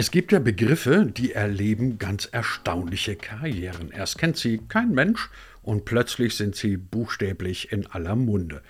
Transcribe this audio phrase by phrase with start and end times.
[0.00, 3.90] Es gibt ja Begriffe, die erleben ganz erstaunliche Karrieren.
[3.90, 5.28] Erst kennt sie kein Mensch
[5.60, 8.62] und plötzlich sind sie buchstäblich in aller Munde.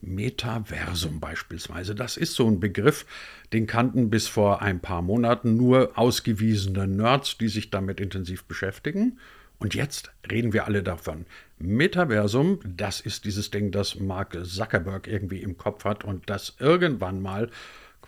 [0.00, 3.04] Metaversum beispielsweise, das ist so ein Begriff,
[3.52, 9.18] den kannten bis vor ein paar Monaten nur ausgewiesene Nerds, die sich damit intensiv beschäftigen.
[9.58, 11.26] Und jetzt reden wir alle davon.
[11.58, 17.20] Metaversum, das ist dieses Ding, das Mark Zuckerberg irgendwie im Kopf hat und das irgendwann
[17.20, 17.50] mal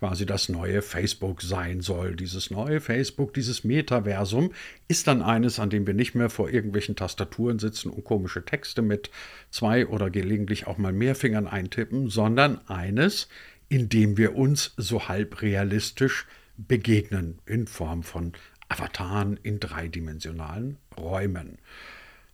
[0.00, 2.16] quasi das neue Facebook sein soll.
[2.16, 4.52] Dieses neue Facebook, dieses Metaversum
[4.88, 8.80] ist dann eines, an dem wir nicht mehr vor irgendwelchen Tastaturen sitzen und komische Texte
[8.80, 9.10] mit
[9.50, 13.28] zwei oder gelegentlich auch mal mehr Fingern eintippen, sondern eines,
[13.68, 18.32] in dem wir uns so halb realistisch begegnen in Form von
[18.70, 21.58] Avataren in dreidimensionalen Räumen.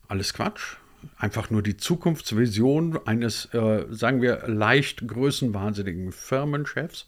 [0.07, 0.77] Alles Quatsch,
[1.19, 7.07] einfach nur die Zukunftsvision eines, äh, sagen wir, leicht größenwahnsinnigen Firmenchefs,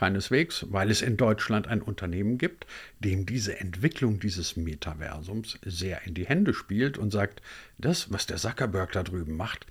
[0.00, 2.66] Keineswegs, weil es in Deutschland ein Unternehmen gibt,
[3.00, 7.42] dem diese Entwicklung dieses Metaversums sehr in die Hände spielt und sagt,
[7.76, 9.66] das, was der Zuckerberg da drüben macht,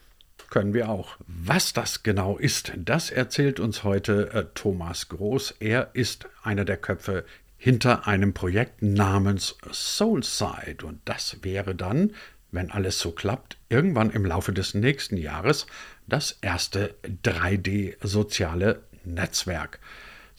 [0.52, 1.18] können wir auch.
[1.26, 5.56] Was das genau ist, das erzählt uns heute äh, Thomas Groß.
[5.62, 7.26] Er ist einer der Köpfe
[7.58, 10.86] hinter einem Projekt namens Soulside.
[10.86, 12.14] Und das wäre dann,
[12.52, 15.66] wenn alles so klappt, irgendwann im Laufe des nächsten Jahres
[16.06, 16.94] das erste
[17.24, 19.80] 3D-soziale Netzwerk.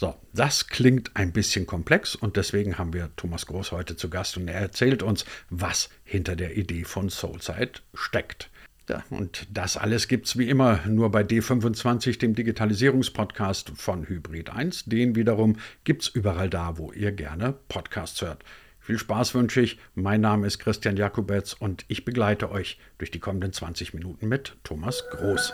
[0.00, 4.38] So, das klingt ein bisschen komplex und deswegen haben wir Thomas Groß heute zu Gast
[4.38, 8.48] und er erzählt uns, was hinter der Idee von Soulside steckt.
[8.88, 14.48] Ja, und das alles gibt es wie immer nur bei D25, dem Digitalisierungspodcast von Hybrid
[14.48, 14.86] 1.
[14.86, 18.42] Den wiederum gibt es überall da, wo ihr gerne Podcasts hört.
[18.78, 19.78] Viel Spaß wünsche ich.
[19.94, 24.56] Mein Name ist Christian Jakubetz und ich begleite euch durch die kommenden 20 Minuten mit
[24.64, 25.52] Thomas Groß.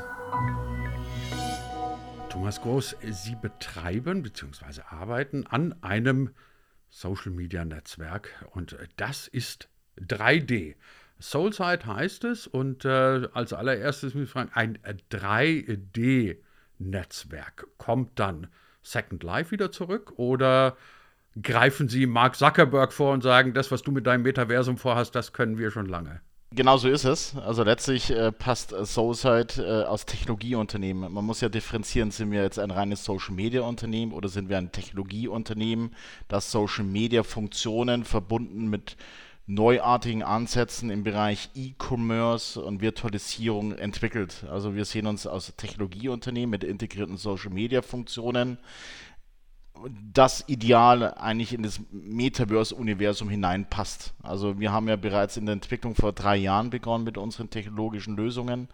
[2.37, 4.83] Thomas Groß, Sie betreiben bzw.
[4.91, 6.35] arbeiten an einem
[6.91, 10.75] Social-Media-Netzwerk und das ist 3D.
[11.19, 14.77] Soulside heißt es und äh, als allererstes muss ich fragen, ein
[15.11, 17.69] 3D-Netzwerk.
[17.79, 18.49] Kommt dann
[18.83, 20.77] Second Life wieder zurück oder
[21.43, 25.33] greifen Sie Mark Zuckerberg vor und sagen, das, was du mit deinem Metaversum vorhast, das
[25.33, 26.21] können wir schon lange?
[26.57, 27.37] Genau so ist es.
[27.37, 31.13] Also letztlich äh, passt Soulside äh, aus Technologieunternehmen.
[31.13, 34.57] Man muss ja differenzieren, sind wir jetzt ein reines Social Media Unternehmen oder sind wir
[34.57, 35.95] ein Technologieunternehmen,
[36.29, 38.97] das Social Media Funktionen verbunden mit
[39.47, 44.47] neuartigen Ansätzen im Bereich E-Commerce und Virtualisierung entwickelt.
[44.51, 48.57] Also wir sehen uns als Technologieunternehmen mit integrierten Social Media Funktionen
[50.13, 54.15] das Ideal eigentlich in das Metaverse-Universum hineinpasst.
[54.23, 58.17] Also wir haben ja bereits in der Entwicklung vor drei Jahren begonnen mit unseren technologischen
[58.17, 58.69] Lösungen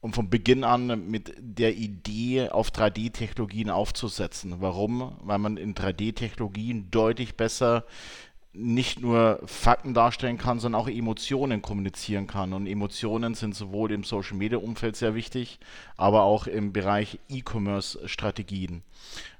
[0.00, 4.56] und von Beginn an mit der Idee, auf 3D-Technologien aufzusetzen.
[4.60, 5.16] Warum?
[5.22, 7.84] Weil man in 3D-Technologien deutlich besser
[8.52, 12.52] nicht nur Fakten darstellen kann, sondern auch Emotionen kommunizieren kann.
[12.52, 15.60] Und Emotionen sind sowohl im Social Media Umfeld sehr wichtig,
[15.96, 18.82] aber auch im Bereich E-Commerce Strategien.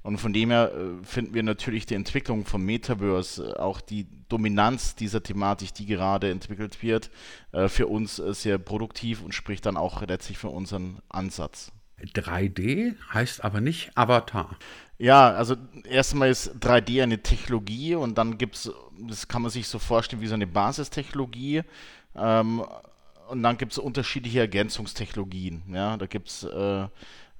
[0.03, 4.07] Und von dem her äh, finden wir natürlich die Entwicklung vom Metaverse, äh, auch die
[4.29, 7.11] Dominanz dieser Thematik, die gerade entwickelt wird,
[7.53, 11.73] äh, für uns sehr produktiv und spricht dann auch letztlich für unseren Ansatz.
[12.07, 14.57] 3D heißt aber nicht Avatar.
[14.99, 18.71] Ja, also erstmal ist 3D eine Technologie und dann gibt es,
[19.09, 21.63] das kann man sich so vorstellen wie so eine Basistechnologie.
[22.15, 22.63] Ähm,
[23.29, 25.63] und dann gibt es unterschiedliche Ergänzungstechnologien.
[25.73, 26.89] Ja, da gibt es äh,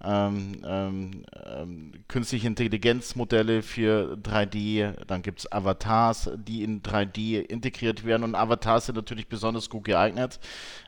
[0.03, 8.05] ähm, ähm, ähm, künstliche Intelligenzmodelle für 3D, dann gibt es Avatars, die in 3D integriert
[8.05, 8.25] werden.
[8.25, 10.41] Und Avatars sind natürlich besonders gut geeignet,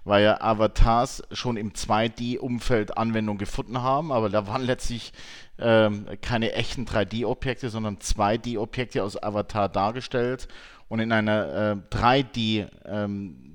[0.05, 5.13] weil ja Avatars schon im 2D-Umfeld Anwendung gefunden haben, aber da waren letztlich
[5.59, 10.49] ähm, keine echten 3D-Objekte, sondern 2D-Objekte aus Avatar dargestellt.
[10.89, 13.53] Und in einer äh, 3D- ähm,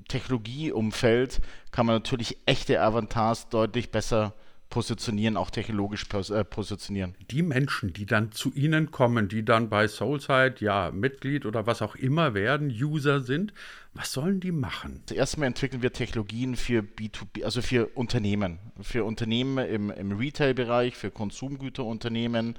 [1.70, 4.32] kann man natürlich echte Avatars deutlich besser
[4.70, 7.14] positionieren, auch technologisch pos äh, positionieren.
[7.30, 11.82] Die Menschen, die dann zu Ihnen kommen, die dann bei Soulside ja Mitglied oder was
[11.82, 13.52] auch immer werden, User sind,
[13.94, 15.02] was sollen die machen?
[15.06, 20.96] Zuerst mal entwickeln wir Technologien für B2B, also für Unternehmen, für Unternehmen im, im Retail-Bereich,
[20.96, 22.56] für Konsumgüterunternehmen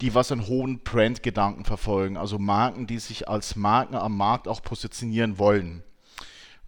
[0.00, 4.62] die was einen hohen Brand-Gedanken verfolgen, also Marken, die sich als Marken am Markt auch
[4.62, 5.82] positionieren wollen.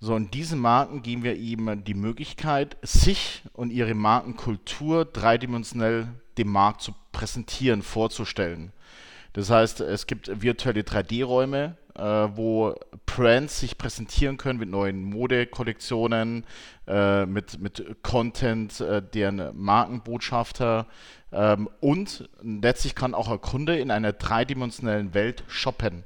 [0.05, 6.09] So, und diesen Marken geben wir eben die Möglichkeit, sich und ihre Markenkultur dreidimensionell
[6.39, 8.73] dem Markt zu präsentieren, vorzustellen.
[9.33, 12.75] Das heißt, es gibt virtuelle 3D-Räume, äh, wo
[13.07, 16.47] Brands sich präsentieren können mit neuen Modekollektionen,
[16.89, 20.89] äh, mit, mit Content, äh, deren Markenbotschafter
[21.31, 26.03] ähm, und letztlich kann auch ein Kunde in einer dreidimensionalen Welt shoppen.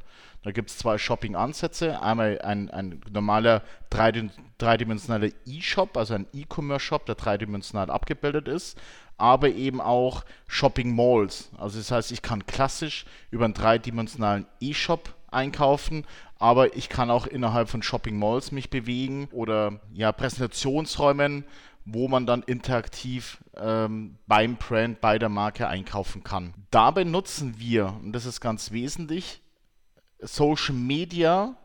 [0.46, 2.00] Da gibt es zwei Shopping-Ansätze.
[2.00, 8.78] Einmal ein, ein normaler dreidimensionaler E-Shop, also ein E-Commerce-Shop, der dreidimensional abgebildet ist,
[9.18, 11.50] aber eben auch Shopping-Malls.
[11.58, 16.06] Also das heißt, ich kann klassisch über einen dreidimensionalen E-Shop einkaufen,
[16.38, 21.44] aber ich kann auch innerhalb von Shopping-Malls mich bewegen oder ja, Präsentationsräumen,
[21.84, 26.54] wo man dann interaktiv ähm, beim Brand, bei der Marke einkaufen kann.
[26.70, 29.42] Dabei nutzen wir, und das ist ganz wesentlich,
[30.20, 31.56] Social Media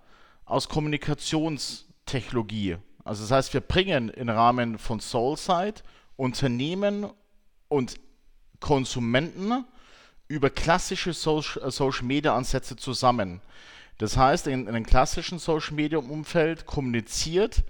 [0.46, 2.78] aus Kommunikationstechnologie.
[3.04, 5.82] Also das heißt, wir bringen im Rahmen von Soulside
[6.18, 7.08] Unternehmen
[7.68, 7.96] und
[8.60, 9.66] Konsumenten
[10.28, 13.42] über klassische Social Media Ansätze zusammen.
[13.98, 17.64] Das heißt, in, in einem klassischen Social Media Umfeld kommuniziert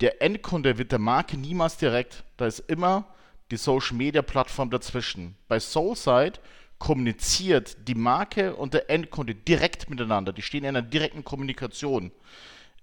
[0.00, 2.24] der Endkunde mit der Marke niemals direkt.
[2.36, 3.04] Da ist immer
[3.50, 5.36] die Social Media Plattform dazwischen.
[5.48, 6.38] Bei Soulside
[6.78, 10.32] kommuniziert die Marke und der Endkunde direkt miteinander.
[10.32, 12.12] Die stehen in einer direkten Kommunikation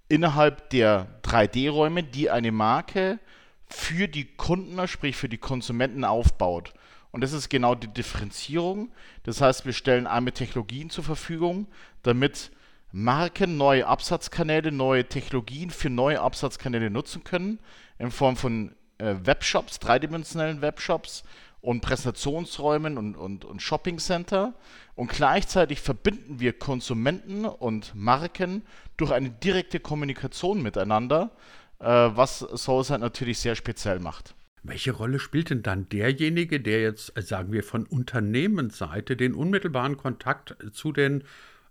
[0.08, 3.18] innerhalb der 3D-Räume, die eine Marke
[3.66, 6.72] für die Kunden, sprich für die Konsumenten aufbaut.
[7.10, 8.92] Und das ist genau die Differenzierung.
[9.24, 11.66] Das heißt, wir stellen einmal Technologien zur Verfügung,
[12.02, 12.50] damit
[12.92, 17.58] Marken neue Absatzkanäle, neue Technologien für neue Absatzkanäle nutzen können,
[17.98, 21.24] in Form von äh, Webshops, dreidimensionalen Webshops
[21.66, 24.54] und Präsentationsräumen und, und, und Shopping Center.
[24.94, 28.62] Und gleichzeitig verbinden wir Konsumenten und Marken
[28.96, 31.32] durch eine direkte Kommunikation miteinander,
[31.80, 34.36] äh, was Soulside natürlich sehr speziell macht.
[34.62, 39.96] Welche Rolle spielt denn dann derjenige, der jetzt, äh, sagen wir, von Unternehmensseite den unmittelbaren
[39.96, 41.24] Kontakt zu den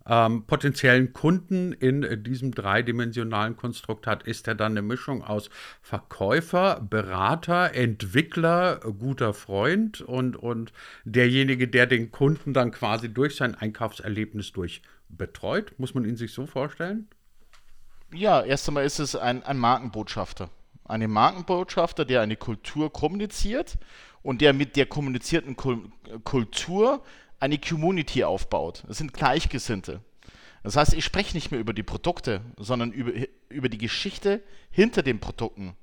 [0.08, 5.50] ähm, potenziellen Kunden in äh, diesem dreidimensionalen Konstrukt hat, ist er dann eine Mischung aus
[5.82, 10.74] Verkäufer, Berater, Entwickler, guter Freund und, und
[11.06, 15.74] derjenige, der den Kunden dann quasi durch sein Einkaufserlebnis durch betreut?
[15.78, 17.08] Muss man ihn sich so vorstellen?
[18.14, 20.50] Ja, erst einmal ist es ein, ein Markenbotschafter.
[20.86, 23.80] Ein Markenbotschafter, der eine Kultur kommuniziert
[24.22, 25.56] und der mit der kommunizierten
[26.24, 27.04] Kultur
[27.46, 28.84] eine Community aufbaut.
[28.88, 30.02] Das sind Gleichgesinnte.
[30.64, 33.12] Das heißt, ich spreche nicht mehr über die Produkte, sondern über,
[33.50, 35.76] über die Geschichte hinter den Produkten.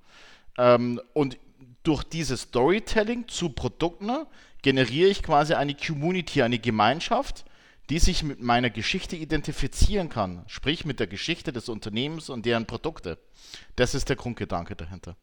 [0.59, 1.38] Ähm, und
[1.85, 4.26] durch dieses Storytelling zu Produkten
[4.62, 7.44] generiere ich quasi eine Community, eine Gemeinschaft,
[7.91, 12.67] die sich mit meiner Geschichte identifizieren kann, sprich mit der Geschichte des Unternehmens und deren
[12.67, 13.19] Produkte.
[13.76, 15.17] Das ist der Grundgedanke dahinter.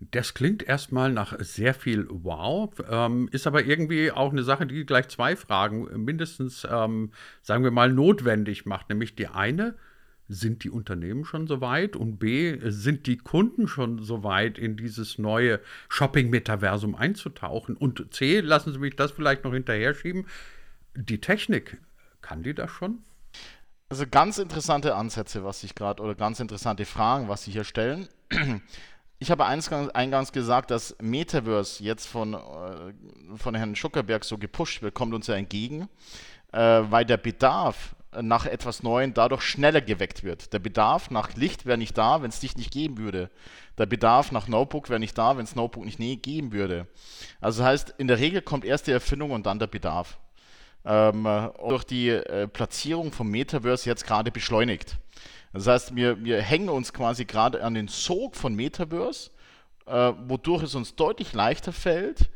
[0.00, 4.84] Das klingt erstmal nach sehr viel Wow, ähm, ist aber irgendwie auch eine Sache, die
[4.84, 7.12] gleich zwei Fragen mindestens, ähm,
[7.42, 8.88] sagen wir mal, notwendig macht.
[8.88, 9.74] Nämlich die eine,
[10.28, 11.96] sind die Unternehmen schon so weit?
[11.96, 17.76] Und B, sind die Kunden schon so weit, in dieses neue Shopping-Metaversum einzutauchen?
[17.76, 20.26] Und C, lassen Sie mich das vielleicht noch hinterher schieben,
[20.94, 21.78] die Technik,
[22.20, 22.98] kann die das schon?
[23.90, 28.08] Also ganz interessante Ansätze, was ich gerade, oder ganz interessante Fragen, was Sie hier stellen.
[29.24, 32.38] Ich habe eingangs gesagt, dass Metaverse jetzt von, äh,
[33.36, 35.88] von Herrn Schuckerberg so gepusht wird, kommt uns ja entgegen,
[36.52, 40.52] äh, weil der Bedarf nach etwas Neuem dadurch schneller geweckt wird.
[40.52, 43.30] Der Bedarf nach Licht wäre nicht da, wenn es Licht nicht geben würde.
[43.78, 46.86] Der Bedarf nach Notebook wäre nicht da, wenn es Notebook nicht geben würde.
[47.40, 50.18] Also das heißt, in der Regel kommt erst die Erfindung und dann der Bedarf.
[50.86, 51.26] Ähm,
[51.66, 54.98] durch die äh, Platzierung vom Metaverse jetzt gerade beschleunigt.
[55.54, 59.30] Das heißt, wir, wir hängen uns quasi gerade an den Sog von Metaverse,
[59.86, 62.28] äh, wodurch es uns deutlich leichter fällt,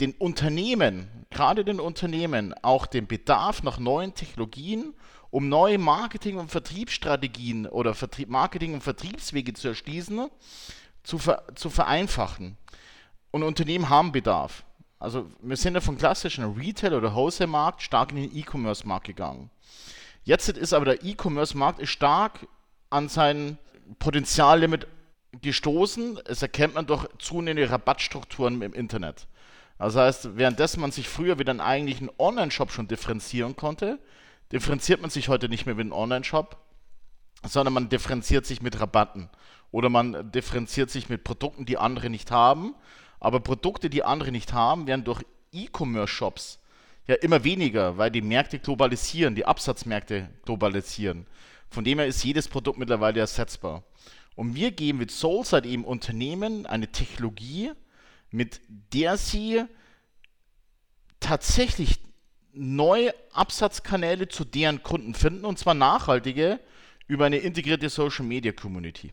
[0.00, 4.94] den Unternehmen, gerade den Unternehmen, auch den Bedarf nach neuen Technologien,
[5.30, 10.28] um neue Marketing- und Vertriebsstrategien oder Vertrieb, Marketing- und Vertriebswege zu erschließen,
[11.02, 12.56] zu, ver, zu vereinfachen.
[13.30, 14.64] Und Unternehmen haben Bedarf.
[14.98, 19.50] Also wir sind ja vom klassischen Retail- oder Wholesale-Markt stark in den E-Commerce-Markt gegangen.
[20.24, 22.46] Jetzt ist aber der E-Commerce-Markt stark
[22.90, 23.58] an sein
[23.98, 24.86] Potenziallimit
[25.40, 26.18] gestoßen.
[26.26, 29.26] Es erkennt man durch zunehmende Rabattstrukturen im Internet.
[29.78, 34.00] Das heißt, währenddessen man sich früher wieder einen eigentlichen Online-Shop schon differenzieren konnte,
[34.50, 36.56] differenziert man sich heute nicht mehr wie ein Online-Shop,
[37.46, 39.30] sondern man differenziert sich mit Rabatten
[39.70, 42.74] oder man differenziert sich mit Produkten, die andere nicht haben.
[43.20, 46.60] Aber Produkte, die andere nicht haben, werden durch E-Commerce-Shops
[47.06, 51.26] ja immer weniger, weil die Märkte globalisieren, die Absatzmärkte globalisieren.
[51.70, 53.82] Von dem her ist jedes Produkt mittlerweile ersetzbar.
[54.36, 57.72] Und wir geben mit Soulside eben Unternehmen eine Technologie,
[58.30, 58.60] mit
[58.92, 59.64] der sie
[61.18, 61.98] tatsächlich
[62.52, 66.60] neue Absatzkanäle zu deren Kunden finden, und zwar nachhaltige,
[67.06, 69.12] über eine integrierte Social Media Community.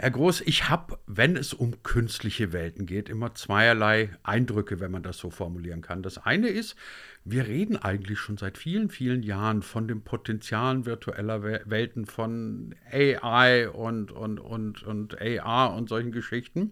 [0.00, 5.02] Herr Groß, ich habe, wenn es um künstliche Welten geht, immer zweierlei Eindrücke, wenn man
[5.02, 6.04] das so formulieren kann.
[6.04, 6.76] Das eine ist,
[7.24, 13.68] wir reden eigentlich schon seit vielen, vielen Jahren von den Potenzialen virtueller Welten, von AI
[13.70, 16.70] und, und, und, und AR und solchen Geschichten.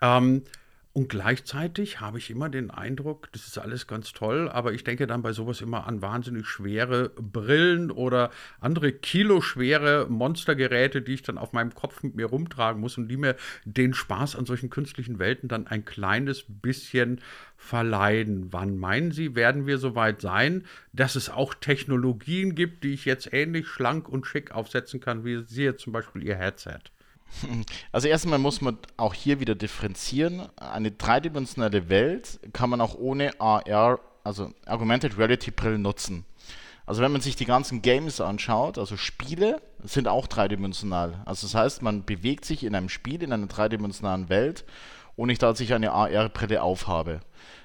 [0.00, 0.44] Ähm,
[0.92, 5.06] und gleichzeitig habe ich immer den Eindruck, das ist alles ganz toll, aber ich denke
[5.06, 11.38] dann bei sowas immer an wahnsinnig schwere Brillen oder andere kiloschwere Monstergeräte, die ich dann
[11.38, 15.20] auf meinem Kopf mit mir rumtragen muss und die mir den Spaß an solchen künstlichen
[15.20, 17.20] Welten dann ein kleines bisschen
[17.56, 18.52] verleiden.
[18.52, 23.04] Wann meinen Sie, werden wir so weit sein, dass es auch Technologien gibt, die ich
[23.04, 26.80] jetzt ähnlich schlank und schick aufsetzen kann, wie Sie jetzt zum Beispiel Ihr Headset?
[27.92, 30.48] Also erstmal muss man auch hier wieder differenzieren.
[30.56, 36.24] Eine dreidimensionale Welt kann man auch ohne AR, also Augmented Reality Brillen nutzen.
[36.86, 41.22] Also wenn man sich die ganzen Games anschaut, also Spiele sind auch dreidimensional.
[41.24, 44.64] Also das heißt, man bewegt sich in einem Spiel in einer dreidimensionalen Welt,
[45.14, 47.20] ohne dass ich eine AR-Brille aufhabe.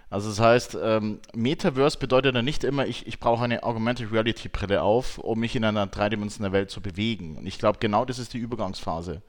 [0.10, 4.50] Also das heißt, ähm, Metaverse bedeutet dann nicht immer, ich, ich brauche eine Augmented Reality
[4.50, 7.38] Brille auf, um mich in einer dreidimensionalen Welt zu bewegen.
[7.38, 9.22] Und ich glaube, genau das ist die Übergangsphase.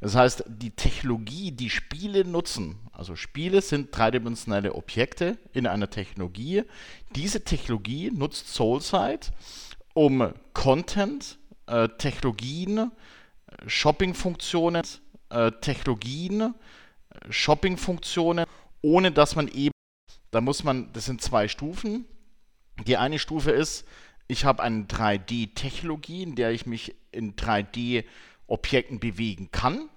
[0.00, 6.62] Das heißt, die Technologie, die Spiele nutzen, also Spiele sind dreidimensionale Objekte in einer Technologie.
[7.14, 9.28] Diese Technologie nutzt Soulside,
[9.94, 12.90] um Content, äh, Technologien,
[13.66, 14.82] Shopping-Funktionen,
[15.30, 16.52] äh, Technologien, äh,
[17.30, 18.46] Shopping-Funktionen,
[18.82, 19.71] ohne dass man eben
[20.32, 22.06] da muss man, das sind zwei Stufen.
[22.86, 23.86] Die eine Stufe ist,
[24.26, 29.90] ich habe eine 3D-Technologie, in der ich mich in 3D-Objekten bewegen kann.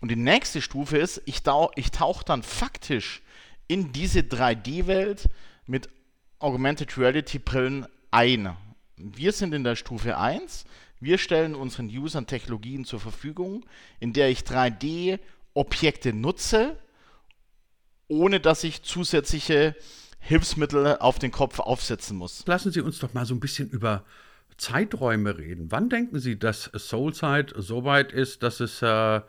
[0.00, 3.22] Und die nächste Stufe ist, ich, tauche dann faktisch
[3.66, 5.28] in diese 3D-Welt
[5.66, 5.88] mit
[6.38, 8.56] Augmented Reality-Brillen ein.
[8.96, 10.66] Wir sind in der Stufe 1.
[11.00, 13.66] Wir stellen unseren Usern Technologien zur Verfügung,
[13.98, 16.78] in der ich 3D-Objekte nutze,
[18.08, 19.74] ohne dass ich zusätzliche
[20.18, 22.46] Hilfsmittel auf den Kopf aufsetzen muss.
[22.46, 24.04] Lassen Sie uns doch mal so ein bisschen über
[24.56, 25.70] Zeiträume reden.
[25.70, 29.20] Wann denken Sie, dass Soulside so weit ist, dass es äh,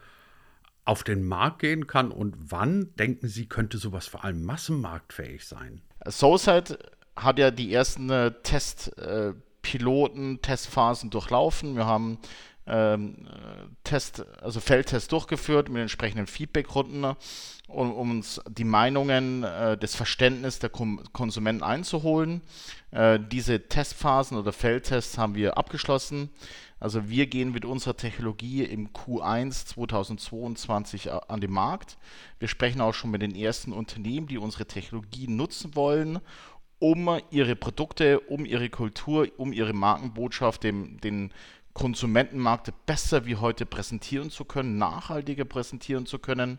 [0.85, 5.81] auf den Markt gehen kann und wann denken Sie, könnte sowas vor allem massenmarktfähig sein?
[6.05, 6.77] Soulside
[7.15, 11.75] hat ja die ersten äh, Testpiloten, äh, Testphasen durchlaufen.
[11.75, 12.19] Wir haben
[12.67, 13.27] ähm,
[13.83, 17.15] Test, also Feldtest durchgeführt mit entsprechenden Feedbackrunden,
[17.67, 22.41] um, um uns die Meinungen, äh, das Verständnis der Kom Konsumenten einzuholen.
[22.91, 26.29] Äh, diese Testphasen oder Feldtests haben wir abgeschlossen.
[26.79, 31.97] Also wir gehen mit unserer Technologie im Q1 2022 an den Markt.
[32.37, 36.19] Wir sprechen auch schon mit den ersten Unternehmen, die unsere Technologie nutzen wollen,
[36.79, 41.31] um ihre Produkte, um ihre Kultur, um ihre Markenbotschaft dem, den
[41.75, 46.57] Konsumentenmarkt besser wie heute präsentieren zu können, nachhaltiger präsentieren zu können.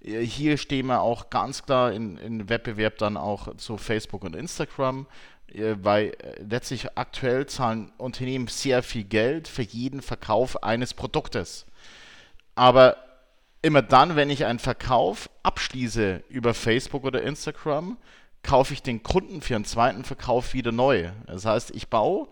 [0.00, 4.34] Äh, hier stehen wir auch ganz klar in, in Wettbewerb dann auch zu Facebook und
[4.34, 5.06] Instagram,
[5.52, 11.66] äh, weil äh, letztlich aktuell zahlen Unternehmen sehr viel Geld für jeden Verkauf eines Produktes.
[12.54, 12.96] Aber
[13.60, 17.98] immer dann, wenn ich einen Verkauf abschließe über Facebook oder Instagram,
[18.42, 21.10] kaufe ich den Kunden für einen zweiten Verkauf wieder neu.
[21.26, 22.28] Das heißt, ich baue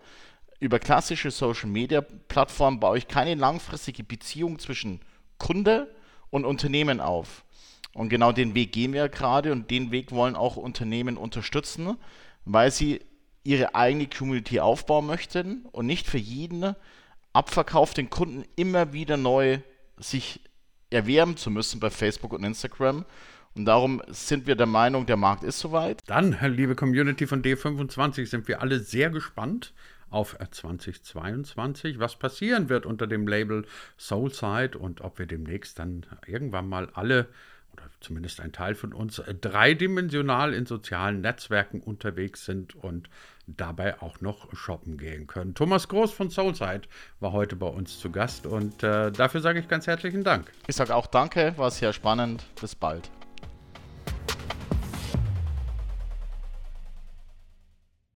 [0.63, 5.01] über klassische Social Media Plattformen baue ich keine langfristige Beziehung zwischen
[5.37, 5.93] Kunde
[6.29, 7.43] und Unternehmen auf.
[7.93, 11.97] Und genau den Weg gehen wir gerade und den Weg wollen auch Unternehmen unterstützen,
[12.45, 13.01] weil sie
[13.43, 16.75] ihre eigene Community aufbauen möchten und nicht für jeden
[17.33, 19.59] abverkauften Kunden immer wieder neu
[19.97, 20.39] sich
[20.89, 23.05] erwerben zu müssen bei Facebook und Instagram.
[23.55, 25.99] Und darum sind wir der Meinung, der Markt ist soweit.
[26.07, 29.73] Dann, liebe Community von D25, sind wir alle sehr gespannt
[30.13, 33.65] auf 2022, was passieren wird unter dem Label
[33.97, 37.27] Soulside und ob wir demnächst dann irgendwann mal alle
[37.73, 43.09] oder zumindest ein Teil von uns dreidimensional in sozialen Netzwerken unterwegs sind und
[43.47, 45.55] dabei auch noch shoppen gehen können.
[45.55, 46.83] Thomas Groß von Soulside
[47.19, 50.51] war heute bei uns zu Gast und äh, dafür sage ich ganz herzlichen Dank.
[50.67, 52.45] Ich sage auch danke, war sehr spannend.
[52.61, 53.09] Bis bald.